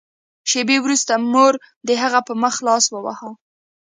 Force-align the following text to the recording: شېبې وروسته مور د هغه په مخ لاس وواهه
شېبې 0.49 0.77
وروسته 0.81 1.13
مور 1.31 1.53
د 1.87 1.89
هغه 2.01 2.19
په 2.27 2.33
مخ 2.43 2.55
لاس 2.67 2.85
وواهه 2.89 3.29